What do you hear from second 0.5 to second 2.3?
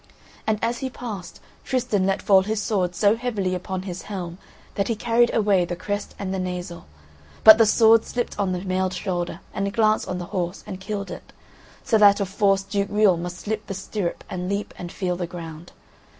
as he passed, Tristan let